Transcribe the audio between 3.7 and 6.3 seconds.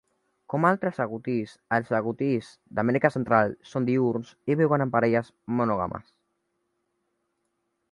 són diürns i viuen en parelles monògames.